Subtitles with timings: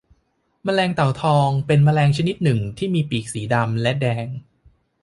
[0.63, 4.27] แมลงเต่าทองเป็นแมลงชนิดหนึ่งที่มีปีกสีดำและแดง